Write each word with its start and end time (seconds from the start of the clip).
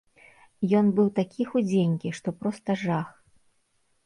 Ён 0.79 0.85
быў 0.99 1.11
такі 1.19 1.45
худзенькі, 1.51 2.15
што 2.21 2.35
проста 2.41 2.69
жах! 2.87 3.15